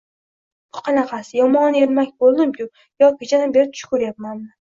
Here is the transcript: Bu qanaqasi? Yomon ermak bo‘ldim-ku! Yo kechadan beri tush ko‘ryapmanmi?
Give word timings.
Bu 0.77 0.81
qanaqasi? 0.85 1.35
Yomon 1.39 1.77
ermak 1.81 2.09
bo‘ldim-ku! 2.23 2.67
Yo 3.05 3.11
kechadan 3.21 3.55
beri 3.59 3.71
tush 3.77 3.85
ko‘ryapmanmi? 3.93 4.49